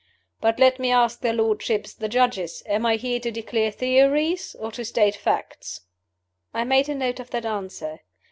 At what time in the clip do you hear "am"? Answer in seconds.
2.65-2.87